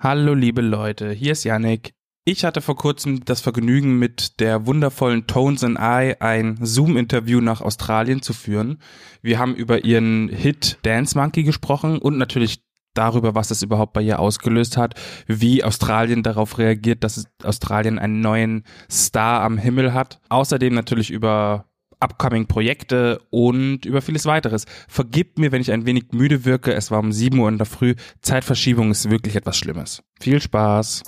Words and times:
Hallo 0.00 0.32
liebe 0.32 0.60
Leute, 0.60 1.10
hier 1.10 1.32
ist 1.32 1.42
Yannick. 1.42 1.92
Ich 2.24 2.44
hatte 2.44 2.60
vor 2.60 2.76
kurzem 2.76 3.24
das 3.24 3.40
Vergnügen, 3.40 3.98
mit 3.98 4.38
der 4.38 4.64
wundervollen 4.64 5.26
Tones 5.26 5.64
and 5.64 5.76
I 5.76 6.14
ein 6.20 6.56
Zoom-Interview 6.62 7.40
nach 7.40 7.62
Australien 7.62 8.22
zu 8.22 8.32
führen. 8.32 8.80
Wir 9.22 9.40
haben 9.40 9.56
über 9.56 9.84
ihren 9.84 10.28
Hit 10.28 10.78
Dance 10.82 11.18
Monkey 11.18 11.42
gesprochen 11.42 11.98
und 11.98 12.16
natürlich 12.16 12.62
darüber, 12.94 13.34
was 13.34 13.50
es 13.50 13.62
überhaupt 13.62 13.92
bei 13.92 14.02
ihr 14.02 14.20
ausgelöst 14.20 14.76
hat, 14.76 14.94
wie 15.26 15.64
Australien 15.64 16.22
darauf 16.22 16.58
reagiert, 16.58 17.02
dass 17.02 17.26
Australien 17.42 17.98
einen 17.98 18.20
neuen 18.20 18.62
Star 18.88 19.42
am 19.42 19.58
Himmel 19.58 19.94
hat. 19.94 20.20
Außerdem 20.28 20.74
natürlich 20.74 21.10
über 21.10 21.64
upcoming 22.00 22.46
Projekte 22.46 23.20
und 23.30 23.84
über 23.84 24.02
vieles 24.02 24.26
weiteres. 24.26 24.66
Vergibt 24.88 25.38
mir, 25.38 25.52
wenn 25.52 25.60
ich 25.60 25.72
ein 25.72 25.86
wenig 25.86 26.12
müde 26.12 26.44
wirke. 26.44 26.72
Es 26.72 26.90
war 26.90 27.00
um 27.00 27.12
7 27.12 27.38
Uhr 27.38 27.48
in 27.48 27.58
der 27.58 27.66
Früh. 27.66 27.94
Zeitverschiebung 28.22 28.90
ist 28.90 29.10
wirklich 29.10 29.36
etwas 29.36 29.56
Schlimmes. 29.56 30.02
Viel 30.20 30.40
Spaß. 30.40 31.02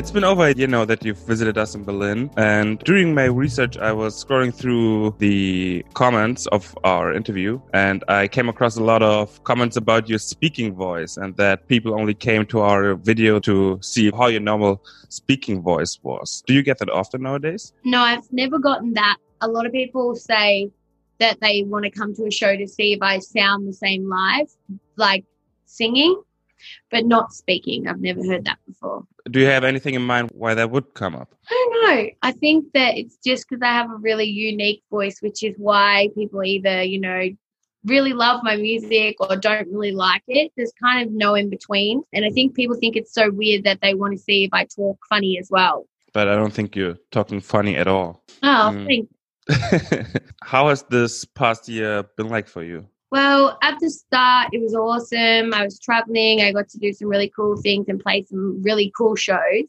It's 0.00 0.10
been 0.10 0.24
over 0.24 0.46
a 0.46 0.54
year 0.54 0.66
now 0.66 0.86
that 0.86 1.04
you've 1.04 1.18
visited 1.26 1.58
us 1.58 1.74
in 1.74 1.84
Berlin. 1.84 2.30
And 2.38 2.78
during 2.78 3.14
my 3.14 3.24
research, 3.26 3.76
I 3.76 3.92
was 3.92 4.24
scrolling 4.24 4.54
through 4.54 5.14
the 5.18 5.84
comments 5.92 6.46
of 6.46 6.74
our 6.84 7.12
interview 7.12 7.60
and 7.74 8.02
I 8.08 8.26
came 8.26 8.48
across 8.48 8.78
a 8.78 8.82
lot 8.82 9.02
of 9.02 9.44
comments 9.44 9.76
about 9.76 10.08
your 10.08 10.18
speaking 10.18 10.72
voice 10.74 11.18
and 11.18 11.36
that 11.36 11.68
people 11.68 11.92
only 11.92 12.14
came 12.14 12.46
to 12.46 12.60
our 12.60 12.94
video 12.94 13.40
to 13.40 13.78
see 13.82 14.10
how 14.10 14.28
your 14.28 14.40
normal 14.40 14.82
speaking 15.10 15.60
voice 15.60 15.98
was. 16.02 16.42
Do 16.46 16.54
you 16.54 16.62
get 16.62 16.78
that 16.78 16.88
often 16.88 17.20
nowadays? 17.20 17.74
No, 17.84 18.00
I've 18.00 18.32
never 18.32 18.58
gotten 18.58 18.94
that. 18.94 19.18
A 19.42 19.48
lot 19.48 19.66
of 19.66 19.72
people 19.72 20.16
say 20.16 20.70
that 21.18 21.40
they 21.42 21.62
want 21.64 21.84
to 21.84 21.90
come 21.90 22.14
to 22.14 22.24
a 22.24 22.30
show 22.30 22.56
to 22.56 22.66
see 22.66 22.94
if 22.94 23.02
I 23.02 23.18
sound 23.18 23.68
the 23.68 23.74
same 23.74 24.08
live, 24.08 24.50
like 24.96 25.26
singing 25.66 26.22
but 26.90 27.06
not 27.06 27.32
speaking. 27.32 27.86
I've 27.86 28.00
never 28.00 28.24
heard 28.24 28.44
that 28.44 28.58
before. 28.66 29.06
Do 29.30 29.40
you 29.40 29.46
have 29.46 29.64
anything 29.64 29.94
in 29.94 30.02
mind 30.02 30.30
why 30.32 30.54
that 30.54 30.70
would 30.70 30.94
come 30.94 31.14
up? 31.14 31.34
I 31.48 31.68
don't 31.70 31.96
know. 31.96 32.10
I 32.22 32.32
think 32.32 32.66
that 32.74 32.96
it's 32.96 33.16
just 33.24 33.48
because 33.48 33.62
I 33.62 33.72
have 33.72 33.90
a 33.90 33.96
really 33.96 34.24
unique 34.24 34.82
voice, 34.90 35.20
which 35.20 35.42
is 35.42 35.54
why 35.58 36.08
people 36.14 36.42
either, 36.42 36.82
you 36.82 37.00
know, 37.00 37.28
really 37.84 38.12
love 38.12 38.42
my 38.42 38.56
music 38.56 39.16
or 39.20 39.36
don't 39.36 39.68
really 39.68 39.92
like 39.92 40.22
it. 40.28 40.52
There's 40.56 40.72
kind 40.82 41.06
of 41.06 41.12
no 41.12 41.34
in 41.34 41.50
between. 41.50 42.02
And 42.12 42.24
I 42.24 42.30
think 42.30 42.54
people 42.54 42.76
think 42.76 42.96
it's 42.96 43.14
so 43.14 43.30
weird 43.30 43.64
that 43.64 43.80
they 43.80 43.94
want 43.94 44.12
to 44.12 44.18
see 44.18 44.44
if 44.44 44.50
I 44.52 44.64
talk 44.64 44.98
funny 45.08 45.38
as 45.38 45.48
well. 45.50 45.86
But 46.12 46.28
I 46.28 46.34
don't 46.34 46.52
think 46.52 46.74
you're 46.74 46.98
talking 47.10 47.40
funny 47.40 47.76
at 47.76 47.86
all. 47.86 48.24
Oh, 48.42 48.72
mm. 48.74 49.08
How 50.42 50.68
has 50.68 50.82
this 50.84 51.24
past 51.24 51.68
year 51.68 52.04
been 52.16 52.28
like 52.28 52.48
for 52.48 52.62
you? 52.62 52.86
Well, 53.10 53.58
at 53.60 53.80
the 53.80 53.90
start, 53.90 54.50
it 54.52 54.60
was 54.60 54.74
awesome. 54.74 55.52
I 55.52 55.64
was 55.64 55.80
traveling. 55.80 56.42
I 56.42 56.52
got 56.52 56.68
to 56.68 56.78
do 56.78 56.92
some 56.92 57.08
really 57.08 57.32
cool 57.34 57.56
things 57.60 57.88
and 57.88 57.98
play 57.98 58.24
some 58.24 58.62
really 58.62 58.92
cool 58.96 59.16
shows. 59.16 59.64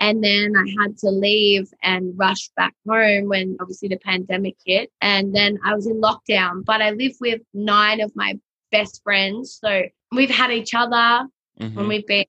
And 0.00 0.24
then 0.24 0.54
I 0.56 0.82
had 0.82 0.98
to 0.98 1.10
leave 1.10 1.72
and 1.82 2.18
rush 2.18 2.50
back 2.56 2.74
home 2.86 3.28
when 3.28 3.56
obviously 3.60 3.88
the 3.88 3.96
pandemic 3.96 4.56
hit. 4.66 4.90
And 5.00 5.34
then 5.34 5.58
I 5.64 5.74
was 5.74 5.86
in 5.86 6.00
lockdown, 6.00 6.64
but 6.64 6.82
I 6.82 6.90
live 6.90 7.12
with 7.20 7.42
nine 7.54 8.00
of 8.00 8.10
my 8.16 8.38
best 8.72 9.02
friends. 9.04 9.56
So 9.62 9.84
we've 10.10 10.30
had 10.30 10.50
each 10.50 10.74
other 10.74 11.28
mm-hmm. 11.60 11.76
when 11.76 11.86
we've 11.86 12.06
been 12.06 12.26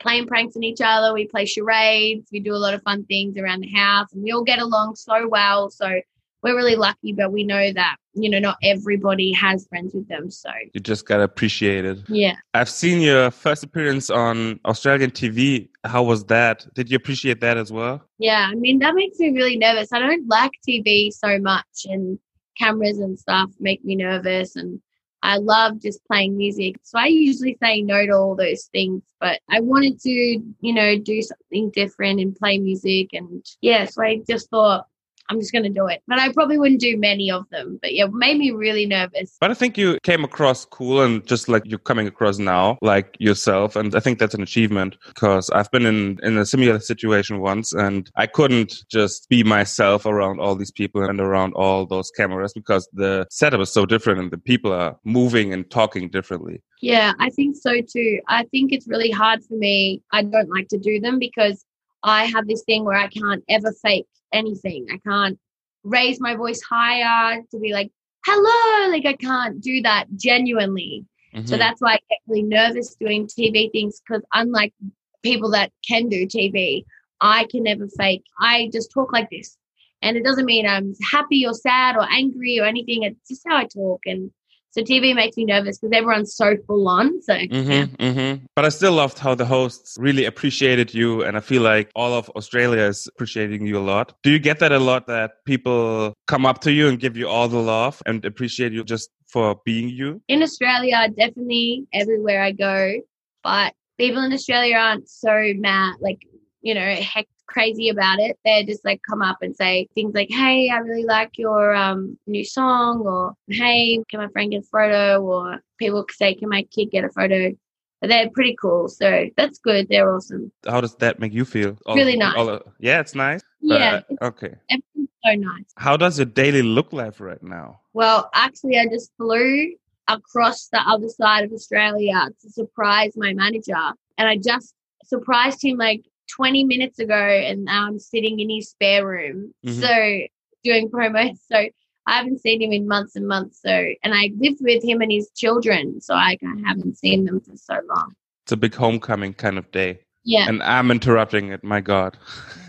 playing 0.00 0.28
pranks 0.28 0.56
on 0.56 0.62
each 0.62 0.80
other. 0.80 1.12
We 1.12 1.26
play 1.26 1.44
charades. 1.44 2.28
We 2.30 2.38
do 2.38 2.54
a 2.54 2.56
lot 2.56 2.74
of 2.74 2.82
fun 2.82 3.04
things 3.04 3.36
around 3.36 3.62
the 3.62 3.72
house 3.72 4.12
and 4.12 4.22
we 4.22 4.30
all 4.30 4.44
get 4.44 4.60
along 4.60 4.94
so 4.94 5.28
well. 5.28 5.70
So 5.70 6.00
we're 6.42 6.56
really 6.56 6.76
lucky, 6.76 7.12
but 7.12 7.32
we 7.32 7.44
know 7.44 7.72
that, 7.72 7.96
you 8.14 8.30
know, 8.30 8.38
not 8.38 8.56
everybody 8.62 9.32
has 9.32 9.66
friends 9.68 9.94
with 9.94 10.08
them. 10.08 10.30
So 10.30 10.50
you 10.72 10.80
just 10.80 11.06
got 11.06 11.18
to 11.18 11.22
appreciate 11.22 11.84
it. 11.84 11.98
Yeah. 12.08 12.36
I've 12.54 12.70
seen 12.70 13.00
your 13.00 13.30
first 13.30 13.62
appearance 13.62 14.10
on 14.10 14.58
Australian 14.64 15.10
TV. 15.10 15.68
How 15.84 16.02
was 16.02 16.24
that? 16.26 16.66
Did 16.74 16.90
you 16.90 16.96
appreciate 16.96 17.40
that 17.40 17.56
as 17.56 17.70
well? 17.70 18.02
Yeah. 18.18 18.48
I 18.50 18.54
mean, 18.54 18.78
that 18.80 18.94
makes 18.94 19.18
me 19.18 19.30
really 19.30 19.56
nervous. 19.56 19.92
I 19.92 19.98
don't 19.98 20.28
like 20.28 20.52
TV 20.66 21.12
so 21.12 21.38
much, 21.38 21.86
and 21.86 22.18
cameras 22.58 22.98
and 22.98 23.18
stuff 23.18 23.50
make 23.58 23.84
me 23.84 23.96
nervous. 23.96 24.56
And 24.56 24.80
I 25.22 25.36
love 25.36 25.80
just 25.80 26.04
playing 26.06 26.36
music. 26.36 26.76
So 26.82 26.98
I 26.98 27.06
usually 27.06 27.56
say 27.62 27.82
no 27.82 28.06
to 28.06 28.12
all 28.12 28.34
those 28.34 28.70
things, 28.72 29.02
but 29.20 29.40
I 29.50 29.60
wanted 29.60 30.00
to, 30.00 30.10
you 30.10 30.72
know, 30.74 30.98
do 30.98 31.20
something 31.20 31.70
different 31.70 32.20
and 32.20 32.34
play 32.34 32.58
music. 32.58 33.10
And 33.12 33.44
yeah, 33.60 33.84
so 33.84 34.02
I 34.02 34.20
just 34.26 34.48
thought, 34.48 34.86
I'm 35.30 35.38
just 35.38 35.52
going 35.52 35.62
to 35.62 35.70
do 35.70 35.86
it. 35.86 36.02
But 36.08 36.18
I 36.18 36.32
probably 36.32 36.58
wouldn't 36.58 36.80
do 36.80 36.96
many 36.98 37.30
of 37.30 37.48
them. 37.50 37.78
But 37.80 37.94
yeah, 37.94 38.06
made 38.10 38.36
me 38.36 38.50
really 38.50 38.84
nervous. 38.84 39.36
But 39.40 39.50
I 39.50 39.54
think 39.54 39.78
you 39.78 39.98
came 40.02 40.24
across 40.24 40.64
cool 40.64 41.02
and 41.02 41.24
just 41.26 41.48
like 41.48 41.62
you're 41.64 41.78
coming 41.78 42.08
across 42.08 42.38
now, 42.38 42.78
like 42.82 43.16
yourself. 43.20 43.76
And 43.76 43.94
I 43.94 44.00
think 44.00 44.18
that's 44.18 44.34
an 44.34 44.42
achievement 44.42 44.96
because 45.06 45.48
I've 45.50 45.70
been 45.70 45.86
in, 45.86 46.18
in 46.24 46.36
a 46.36 46.44
similar 46.44 46.80
situation 46.80 47.38
once 47.38 47.72
and 47.72 48.10
I 48.16 48.26
couldn't 48.26 48.74
just 48.90 49.28
be 49.28 49.44
myself 49.44 50.04
around 50.04 50.40
all 50.40 50.56
these 50.56 50.72
people 50.72 51.04
and 51.04 51.20
around 51.20 51.52
all 51.54 51.86
those 51.86 52.10
cameras 52.10 52.52
because 52.52 52.88
the 52.92 53.26
setup 53.30 53.60
is 53.60 53.72
so 53.72 53.86
different 53.86 54.18
and 54.18 54.32
the 54.32 54.38
people 54.38 54.72
are 54.72 54.96
moving 55.04 55.52
and 55.52 55.70
talking 55.70 56.10
differently. 56.10 56.60
Yeah, 56.82 57.12
I 57.20 57.30
think 57.30 57.56
so 57.56 57.80
too. 57.80 58.20
I 58.26 58.44
think 58.50 58.72
it's 58.72 58.88
really 58.88 59.10
hard 59.10 59.44
for 59.44 59.54
me. 59.54 60.02
I 60.12 60.22
don't 60.22 60.48
like 60.48 60.68
to 60.68 60.78
do 60.78 60.98
them 60.98 61.20
because 61.20 61.64
I 62.02 62.24
have 62.24 62.48
this 62.48 62.62
thing 62.64 62.84
where 62.84 62.96
I 62.96 63.08
can't 63.08 63.44
ever 63.48 63.72
fake 63.82 64.06
anything. 64.32 64.86
I 64.92 64.98
can't 64.98 65.38
raise 65.82 66.20
my 66.20 66.36
voice 66.36 66.60
higher 66.62 67.42
to 67.50 67.58
be 67.58 67.72
like, 67.72 67.90
hello. 68.24 68.90
Like 68.90 69.06
I 69.06 69.14
can't 69.14 69.60
do 69.60 69.82
that 69.82 70.06
genuinely. 70.16 71.04
Mm-hmm. 71.34 71.46
So 71.46 71.56
that's 71.56 71.80
why 71.80 71.94
I 71.94 71.98
get 72.08 72.18
really 72.26 72.42
nervous 72.42 72.96
doing 72.96 73.26
TV 73.26 73.70
things 73.70 74.00
because 74.00 74.22
unlike 74.34 74.74
people 75.22 75.50
that 75.52 75.72
can 75.86 76.08
do 76.08 76.26
TV, 76.26 76.84
I 77.20 77.46
can 77.50 77.64
never 77.64 77.86
fake. 77.88 78.24
I 78.38 78.70
just 78.72 78.90
talk 78.92 79.12
like 79.12 79.30
this. 79.30 79.56
And 80.02 80.16
it 80.16 80.24
doesn't 80.24 80.46
mean 80.46 80.66
I'm 80.66 80.94
happy 81.10 81.46
or 81.46 81.52
sad 81.52 81.96
or 81.96 82.06
angry 82.10 82.58
or 82.58 82.64
anything. 82.64 83.02
It's 83.02 83.28
just 83.28 83.42
how 83.46 83.58
I 83.58 83.66
talk. 83.66 84.00
And 84.06 84.30
so 84.70 84.82
TV 84.82 85.14
makes 85.14 85.36
me 85.36 85.44
nervous 85.44 85.78
because 85.78 85.96
everyone's 85.96 86.34
so 86.34 86.56
full 86.66 86.88
on. 86.88 87.20
So, 87.22 87.34
mm-hmm, 87.34 87.70
yeah. 87.70 87.86
mm-hmm. 87.86 88.44
but 88.54 88.64
I 88.64 88.68
still 88.68 88.92
loved 88.92 89.18
how 89.18 89.34
the 89.34 89.44
hosts 89.44 89.96
really 89.98 90.24
appreciated 90.24 90.94
you, 90.94 91.24
and 91.24 91.36
I 91.36 91.40
feel 91.40 91.62
like 91.62 91.90
all 91.94 92.14
of 92.14 92.28
Australia 92.30 92.82
is 92.82 93.06
appreciating 93.08 93.66
you 93.66 93.78
a 93.78 93.80
lot. 93.80 94.14
Do 94.22 94.30
you 94.30 94.38
get 94.38 94.60
that 94.60 94.72
a 94.72 94.78
lot? 94.78 95.06
That 95.06 95.44
people 95.44 96.14
come 96.28 96.46
up 96.46 96.60
to 96.62 96.72
you 96.72 96.88
and 96.88 97.00
give 97.00 97.16
you 97.16 97.28
all 97.28 97.48
the 97.48 97.58
love 97.58 98.00
and 98.06 98.24
appreciate 98.24 98.72
you 98.72 98.84
just 98.84 99.10
for 99.26 99.56
being 99.64 99.88
you? 99.88 100.22
In 100.28 100.42
Australia, 100.42 101.08
definitely 101.16 101.86
everywhere 101.92 102.42
I 102.42 102.52
go, 102.52 102.94
but 103.42 103.74
people 103.98 104.22
in 104.22 104.32
Australia 104.32 104.76
aren't 104.76 105.08
so 105.08 105.52
mad, 105.56 105.96
like 106.00 106.20
you 106.62 106.74
know, 106.74 106.94
heck, 106.94 107.26
crazy 107.50 107.88
about 107.88 108.18
it. 108.20 108.38
They 108.44 108.64
just 108.64 108.84
like 108.84 109.00
come 109.08 109.20
up 109.20 109.38
and 109.42 109.54
say 109.54 109.88
things 109.94 110.14
like, 110.14 110.28
"Hey, 110.30 110.70
I 110.70 110.78
really 110.78 111.04
like 111.04 111.32
your 111.36 111.74
um, 111.74 112.18
new 112.26 112.44
song," 112.44 113.00
or 113.00 113.34
"Hey, 113.48 114.02
can 114.08 114.20
my 114.20 114.28
friend 114.28 114.50
get 114.50 114.62
a 114.62 114.66
photo?" 114.66 115.22
Or 115.22 115.60
people 115.78 116.06
say, 116.10 116.34
"Can 116.34 116.48
my 116.48 116.62
kid 116.62 116.90
get 116.90 117.04
a 117.04 117.10
photo?" 117.10 117.52
But 118.00 118.08
they're 118.08 118.30
pretty 118.30 118.56
cool, 118.60 118.88
so 118.88 119.26
that's 119.36 119.58
good. 119.58 119.88
They're 119.90 120.14
awesome. 120.14 120.50
How 120.66 120.80
does 120.80 120.94
that 120.96 121.20
make 121.20 121.34
you 121.34 121.44
feel? 121.44 121.76
All, 121.84 121.96
really 121.96 122.16
nice. 122.16 122.36
All, 122.36 122.60
yeah, 122.78 123.00
it's 123.00 123.14
nice. 123.14 123.42
Yeah. 123.60 124.00
Uh, 124.22 124.24
okay. 124.28 124.54
Everything's 124.70 125.10
so 125.22 125.34
nice. 125.34 125.66
How 125.76 125.98
does 125.98 126.18
your 126.18 126.26
daily 126.26 126.62
look 126.62 126.94
like 126.94 127.20
right 127.20 127.42
now? 127.42 127.80
Well, 127.92 128.30
actually, 128.32 128.78
I 128.78 128.86
just 128.86 129.12
flew 129.18 129.74
across 130.08 130.68
the 130.68 130.80
other 130.80 131.08
side 131.08 131.44
of 131.44 131.52
Australia 131.52 132.28
to 132.40 132.50
surprise 132.50 133.12
my 133.16 133.34
manager, 133.34 133.92
and 134.16 134.28
I 134.28 134.36
just 134.38 134.74
surprised 135.04 135.62
him 135.62 135.76
like 135.76 136.02
20 136.36 136.64
minutes 136.64 136.98
ago 136.98 137.14
and 137.14 137.64
now 137.64 137.86
I'm 137.86 137.98
sitting 137.98 138.40
in 138.40 138.50
his 138.50 138.70
spare 138.70 139.06
room. 139.06 139.54
Mm-hmm. 139.64 139.80
So 139.80 140.26
doing 140.64 140.90
promos. 140.90 141.38
So 141.50 141.68
I 142.06 142.16
haven't 142.16 142.40
seen 142.40 142.62
him 142.62 142.72
in 142.72 142.88
months 142.88 143.14
and 143.14 143.28
months. 143.28 143.60
So 143.62 143.70
and 143.70 144.14
I 144.14 144.30
lived 144.38 144.58
with 144.60 144.82
him 144.82 145.00
and 145.00 145.12
his 145.12 145.30
children. 145.36 146.00
So 146.00 146.14
I 146.14 146.38
haven't 146.66 146.96
seen 146.98 147.24
them 147.24 147.40
for 147.40 147.56
so 147.56 147.74
long. 147.88 148.14
It's 148.44 148.52
a 148.52 148.56
big 148.56 148.74
homecoming 148.74 149.34
kind 149.34 149.58
of 149.58 149.70
day. 149.70 150.00
Yeah. 150.24 150.48
And 150.48 150.62
I'm 150.62 150.90
interrupting 150.90 151.50
it. 151.50 151.62
My 151.64 151.80
God. 151.80 152.16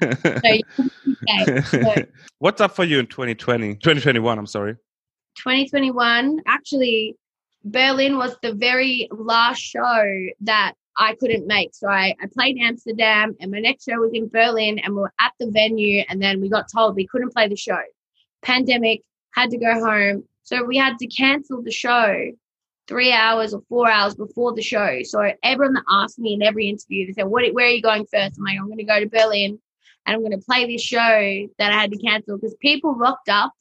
so, 0.01 0.07
okay. 0.37 1.61
so, 1.61 1.95
What's 2.39 2.61
up 2.61 2.75
for 2.75 2.83
you 2.83 2.99
in 2.99 3.07
2020? 3.07 3.75
2021, 3.75 4.39
I'm 4.39 4.45
sorry. 4.45 4.73
2021. 5.37 6.41
Actually, 6.47 7.15
Berlin 7.63 8.17
was 8.17 8.35
the 8.41 8.53
very 8.53 9.07
last 9.11 9.59
show 9.59 10.25
that 10.41 10.73
I 10.97 11.15
couldn't 11.15 11.47
make. 11.47 11.73
So 11.73 11.87
I, 11.87 12.15
I 12.21 12.27
played 12.33 12.57
Amsterdam 12.61 13.35
and 13.39 13.51
my 13.51 13.59
next 13.59 13.85
show 13.85 13.97
was 13.97 14.11
in 14.13 14.27
Berlin 14.27 14.79
and 14.79 14.93
we 14.93 15.01
were 15.01 15.13
at 15.19 15.33
the 15.39 15.49
venue 15.49 16.03
and 16.09 16.21
then 16.21 16.41
we 16.41 16.49
got 16.49 16.71
told 16.71 16.95
we 16.95 17.07
couldn't 17.07 17.33
play 17.33 17.47
the 17.47 17.55
show. 17.55 17.79
Pandemic, 18.41 19.01
had 19.33 19.49
to 19.51 19.57
go 19.57 19.73
home. 19.73 20.23
So 20.43 20.63
we 20.63 20.77
had 20.77 20.97
to 20.99 21.07
cancel 21.07 21.61
the 21.61 21.71
show 21.71 22.31
three 22.87 23.13
hours 23.13 23.53
or 23.53 23.61
four 23.69 23.89
hours 23.89 24.15
before 24.15 24.53
the 24.53 24.61
show. 24.61 24.99
So 25.03 25.31
everyone 25.43 25.75
that 25.75 25.83
asked 25.89 26.19
me 26.19 26.33
in 26.33 26.43
every 26.43 26.67
interview, 26.67 27.07
they 27.07 27.13
said, 27.13 27.27
what, 27.27 27.47
where 27.53 27.67
are 27.67 27.69
you 27.69 27.81
going 27.81 28.05
first? 28.11 28.37
I'm 28.37 28.43
like, 28.43 28.57
I'm 28.59 28.65
going 28.65 28.77
to 28.77 28.83
go 28.83 28.99
to 28.99 29.07
Berlin 29.07 29.59
and 30.05 30.15
I'm 30.15 30.19
going 30.19 30.37
to 30.37 30.45
play 30.45 30.65
this 30.65 30.81
show 30.81 31.47
that 31.57 31.71
I 31.71 31.79
had 31.79 31.91
to 31.91 31.97
cancel 31.97 32.37
because 32.37 32.55
people 32.55 32.95
rocked 32.95 33.29
up 33.29 33.53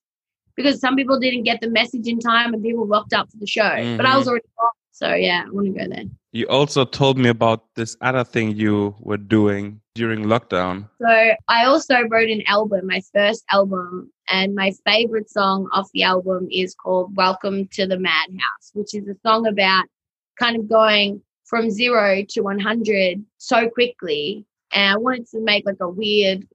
because 0.56 0.80
some 0.80 0.96
people 0.96 1.18
didn't 1.20 1.44
get 1.44 1.60
the 1.60 1.70
message 1.70 2.06
in 2.06 2.18
time 2.18 2.54
and 2.54 2.62
people 2.62 2.86
rocked 2.86 3.12
up 3.12 3.30
for 3.30 3.36
the 3.38 3.46
show. 3.46 3.62
Mm-hmm. 3.62 3.96
But 3.96 4.06
I 4.06 4.16
was 4.16 4.24
mm-hmm. 4.24 4.30
already 4.30 4.46
off, 4.58 4.72
so 5.00 5.14
yeah, 5.14 5.44
I 5.46 5.50
want 5.50 5.66
to 5.66 5.72
go 5.72 5.88
there. 5.88 6.04
You 6.32 6.46
also 6.48 6.84
told 6.84 7.16
me 7.16 7.30
about 7.30 7.74
this 7.74 7.96
other 8.02 8.22
thing 8.22 8.54
you 8.54 8.94
were 9.00 9.16
doing 9.16 9.80
during 9.94 10.24
lockdown. 10.24 10.90
So 11.00 11.32
I 11.48 11.64
also 11.64 12.02
wrote 12.10 12.28
an 12.28 12.42
album, 12.46 12.86
my 12.86 13.00
first 13.14 13.42
album, 13.50 14.12
and 14.28 14.54
my 14.54 14.72
favorite 14.84 15.30
song 15.30 15.70
off 15.72 15.88
the 15.94 16.02
album 16.02 16.48
is 16.50 16.74
called 16.74 17.16
Welcome 17.16 17.66
to 17.68 17.86
the 17.86 17.98
Madhouse, 17.98 18.72
which 18.74 18.94
is 18.94 19.08
a 19.08 19.16
song 19.26 19.46
about 19.46 19.86
kind 20.38 20.56
of 20.56 20.68
going 20.68 21.22
from 21.46 21.70
zero 21.70 22.22
to 22.28 22.42
100 22.42 23.24
so 23.38 23.70
quickly. 23.70 24.44
And 24.72 24.92
I 24.92 24.96
wanted 24.98 25.28
to 25.28 25.40
make 25.40 25.64
like 25.64 25.80
a 25.80 25.88
weird 25.88 26.46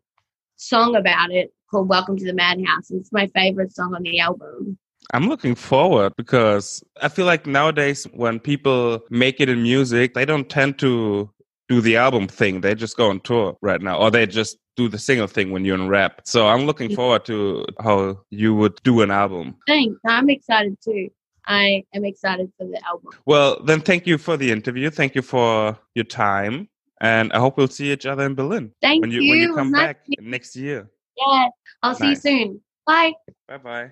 song 0.56 0.96
about 0.96 1.32
it 1.32 1.52
called 1.72 1.90
Welcome 1.90 2.18
to 2.18 2.26
the 2.26 2.34
Madhouse. 2.34 2.92
It's 2.92 3.12
my 3.12 3.26
favorite 3.34 3.74
song 3.74 3.96
on 3.96 4.04
the 4.04 4.20
album. 4.20 4.78
I'm 5.14 5.28
looking 5.28 5.56
forward 5.56 6.14
because 6.18 6.84
I 7.02 7.10
feel 7.10 7.26
like 7.26 7.46
nowadays 7.46 8.06
when 8.14 8.40
people 8.40 9.02
make 9.10 9.40
it 9.40 9.50
in 9.50 9.64
music, 9.64 10.14
they 10.14 10.26
don't 10.26 10.50
tend 10.50 10.80
to 10.80 11.30
do 11.68 11.82
the 11.82 11.98
album 11.98 12.28
thing. 12.28 12.62
They 12.62 12.76
just 12.76 12.98
go 12.98 13.10
on 13.10 13.20
tour 13.22 13.58
right 13.62 13.82
now, 13.82 13.98
or 13.98 14.12
they 14.12 14.26
just 14.26 14.58
do 14.76 14.90
the 14.90 15.00
single 15.00 15.28
thing 15.28 15.52
when 15.52 15.66
you're 15.66 15.76
in 15.76 15.88
rap. 15.88 16.22
So 16.26 16.48
I'm 16.48 16.66
looking 16.66 16.96
forward 16.96 17.26
to 17.26 17.66
how 17.80 18.20
you 18.30 18.54
would 18.56 18.80
do 18.84 19.02
an 19.02 19.12
album. 19.12 19.56
Thanks. 19.68 20.00
I'm 20.08 20.30
excited 20.30 20.78
too. 20.84 21.10
I 21.48 21.84
am 21.94 22.06
excited 22.06 22.52
for 22.58 22.68
the 22.68 22.84
album. 22.86 23.12
Well, 23.26 23.64
then 23.64 23.82
thank 23.82 24.08
you 24.08 24.18
for 24.18 24.36
the 24.36 24.52
interview. 24.52 24.90
Thank 24.90 25.16
you 25.16 25.22
for 25.22 25.78
your 25.94 26.06
time. 26.06 26.68
And 27.02 27.32
I 27.34 27.40
hope 27.40 27.58
we'll 27.58 27.68
see 27.68 27.92
each 27.92 28.06
other 28.06 28.24
in 28.24 28.36
Berlin. 28.36 28.72
Thank 28.82 29.02
when 29.02 29.12
you. 29.12 29.30
When 29.30 29.40
you 29.40 29.54
come 29.54 29.72
back 29.72 30.06
next 30.20 30.56
year. 30.56 30.90
Yeah. 31.18 31.50
I'll 31.84 31.92
nice. 31.92 32.00
see 32.00 32.10
you 32.10 32.16
soon. 32.16 32.62
Bye. 32.86 33.14
Bye 33.48 33.58
bye. 33.58 33.92